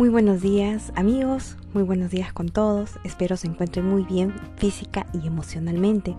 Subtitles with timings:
[0.00, 5.06] Muy buenos días amigos, muy buenos días con todos, espero se encuentren muy bien física
[5.12, 6.16] y emocionalmente.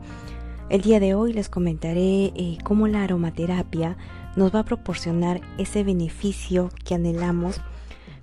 [0.69, 3.97] El día de hoy les comentaré eh, cómo la aromaterapia
[4.35, 7.59] nos va a proporcionar ese beneficio que anhelamos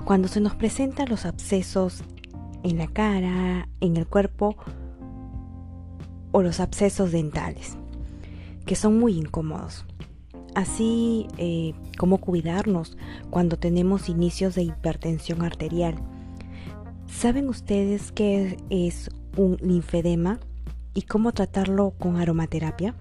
[0.05, 2.05] cuando se nos presentan los abscesos
[2.63, 4.55] en la cara, en el cuerpo
[6.31, 7.77] o los abscesos dentales,
[8.65, 9.85] que son muy incómodos.
[10.59, 12.97] Así eh, como cuidarnos
[13.31, 15.95] cuando tenemos inicios de hipertensión arterial.
[17.07, 20.41] ¿Saben ustedes qué es un linfedema
[20.95, 22.97] y cómo tratarlo con aromaterapia?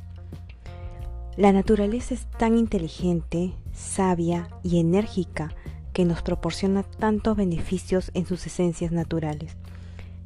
[1.35, 5.49] La naturaleza es tan inteligente, sabia y enérgica
[5.93, 9.57] que nos proporciona tantos beneficios en sus esencias naturales,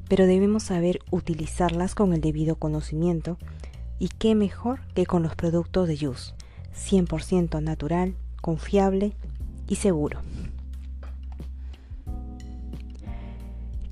[0.10, 3.38] pero debemos saber utilizarlas con el debido conocimiento
[4.00, 6.36] y qué mejor que con los productos de Yus
[6.76, 9.14] 100% natural, confiable
[9.68, 10.20] y seguro.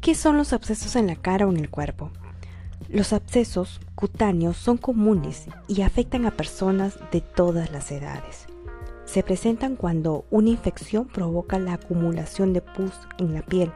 [0.01, 2.11] ¿Qué son los abscesos en la cara o en el cuerpo?
[2.87, 8.47] Los abscesos cutáneos son comunes y afectan a personas de todas las edades.
[9.05, 13.71] Se presentan cuando una infección provoca la acumulación de pus en la piel.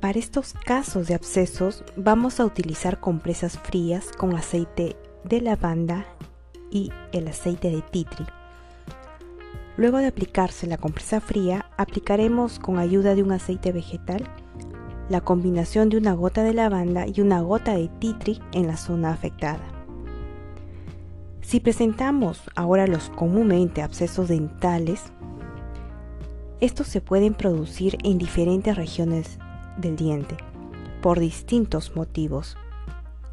[0.00, 6.06] Para estos casos de abscesos vamos a utilizar compresas frías con aceite de lavanda
[6.72, 8.24] y el aceite de titri.
[9.76, 14.28] Luego de aplicarse la compresa fría, aplicaremos con ayuda de un aceite vegetal
[15.08, 19.12] la combinación de una gota de lavanda y una gota de titri en la zona
[19.12, 19.62] afectada.
[21.42, 25.12] Si presentamos ahora los comúnmente abscesos dentales,
[26.60, 29.38] estos se pueden producir en diferentes regiones
[29.76, 30.36] del diente
[31.02, 32.56] por distintos motivos.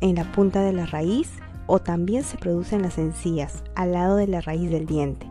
[0.01, 1.31] En la punta de la raíz,
[1.71, 5.29] o también se producen las encías al lado de la raíz del diente.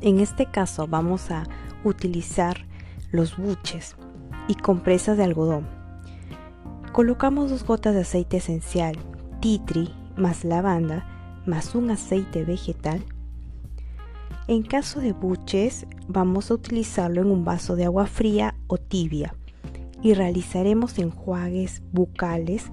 [0.00, 1.44] En este caso vamos a
[1.84, 2.64] utilizar
[3.10, 3.94] los buches
[4.48, 5.68] y compresas de algodón.
[6.92, 8.96] Colocamos dos gotas de aceite esencial,
[9.40, 11.06] titri más lavanda
[11.44, 13.04] más un aceite vegetal.
[14.48, 19.34] En caso de buches vamos a utilizarlo en un vaso de agua fría o tibia
[20.00, 22.72] y realizaremos enjuagues bucales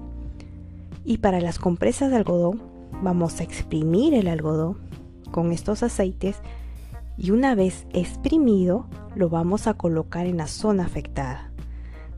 [1.04, 2.62] y para las compresas de algodón
[3.02, 4.78] vamos a exprimir el algodón
[5.30, 6.36] con estos aceites
[7.16, 11.52] y una vez exprimido lo vamos a colocar en la zona afectada.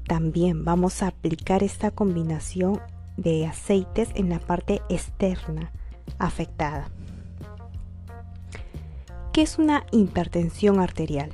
[0.06, 2.80] También vamos a aplicar esta combinación
[3.16, 5.72] de aceites en la parte externa
[6.18, 6.90] afectada.
[9.32, 11.30] ¿Qué es una hipertensión arterial?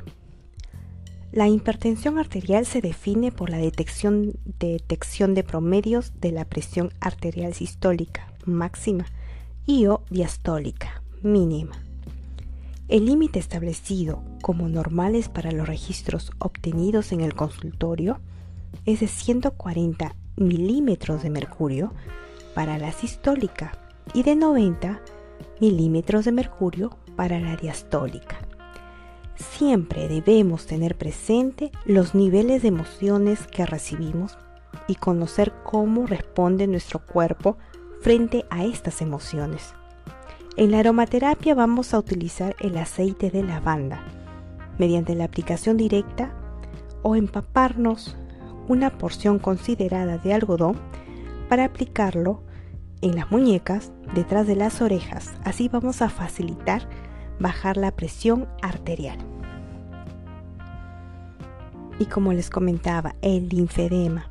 [1.32, 8.32] La hipertensión arterial se define por la detección, de promedios de la presión arterial sistólica
[8.46, 9.04] máxima
[9.66, 11.76] y o diastólica mínima.
[12.88, 18.20] El límite establecido como normales para los registros obtenidos en el consultorio
[18.86, 21.92] es de 140 milímetros de mercurio
[22.54, 23.72] para la sistólica
[24.14, 25.02] y de 90
[25.60, 28.47] milímetros de mercurio para la diastólica.
[29.38, 34.36] Siempre debemos tener presente los niveles de emociones que recibimos
[34.88, 37.56] y conocer cómo responde nuestro cuerpo
[38.00, 39.74] frente a estas emociones.
[40.56, 44.02] En la aromaterapia vamos a utilizar el aceite de lavanda
[44.76, 46.32] mediante la aplicación directa
[47.02, 48.16] o empaparnos
[48.66, 50.76] una porción considerada de algodón
[51.48, 52.42] para aplicarlo
[53.02, 55.32] en las muñecas detrás de las orejas.
[55.44, 56.88] Así vamos a facilitar
[57.38, 59.18] bajar la presión arterial.
[61.98, 64.30] Y como les comentaba, el linfedema.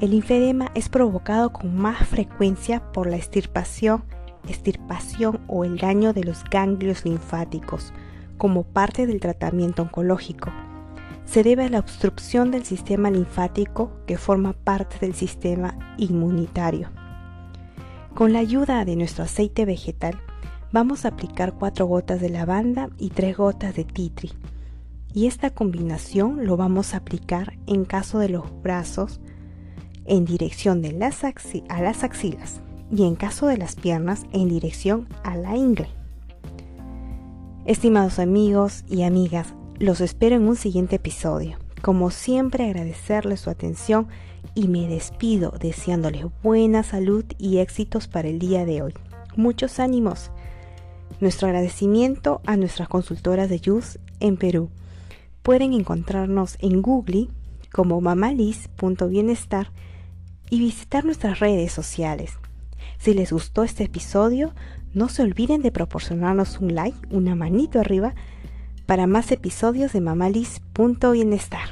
[0.00, 4.04] El linfedema es provocado con más frecuencia por la estirpación,
[4.48, 7.92] estirpación o el daño de los ganglios linfáticos
[8.36, 10.50] como parte del tratamiento oncológico.
[11.24, 16.90] Se debe a la obstrucción del sistema linfático que forma parte del sistema inmunitario.
[18.14, 20.20] Con la ayuda de nuestro aceite vegetal,
[20.72, 24.32] vamos a aplicar 4 gotas de lavanda y 3 gotas de titri.
[25.14, 29.20] Y esta combinación lo vamos a aplicar en caso de los brazos
[30.06, 32.60] en dirección de las a las axilas
[32.90, 35.88] y en caso de las piernas en dirección a la ingle.
[37.64, 41.58] Estimados amigos y amigas, los espero en un siguiente episodio.
[41.80, 44.08] Como siempre agradecerles su atención
[44.54, 48.94] y me despido deseándoles buena salud y éxitos para el día de hoy.
[49.36, 50.30] Muchos ánimos.
[51.20, 54.70] Nuestro agradecimiento a nuestras consultoras de JUS en Perú.
[55.42, 57.28] Pueden encontrarnos en Google
[57.72, 59.70] como mamalis.bienestar
[60.50, 62.38] y visitar nuestras redes sociales.
[62.98, 64.52] Si les gustó este episodio,
[64.94, 68.14] no se olviden de proporcionarnos un like, una manito arriba,
[68.86, 71.70] para más episodios de mamalis.bienestar.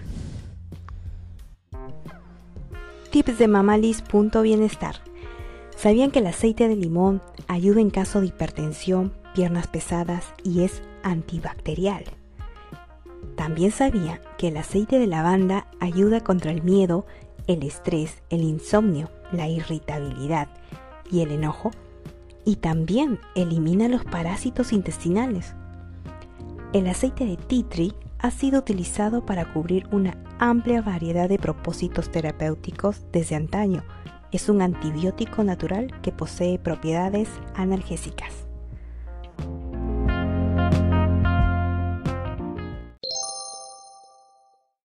[3.11, 4.97] Tips de mamalis.bienestar.
[5.77, 10.83] ¿Sabían que el aceite de limón ayuda en caso de hipertensión, piernas pesadas y es
[11.03, 12.05] antibacterial?
[13.37, 17.07] También sabía que el aceite de lavanda ayuda contra el miedo,
[17.47, 20.49] el estrés, el insomnio, la irritabilidad
[21.11, 21.71] y el enojo
[22.45, 25.55] y también elimina los parásitos intestinales.
[26.75, 32.11] El aceite de tea tree ha sido utilizado para cubrir una amplia variedad de propósitos
[32.11, 33.85] terapéuticos desde antaño.
[34.33, 38.50] Es un antibiótico natural que posee propiedades analgésicas.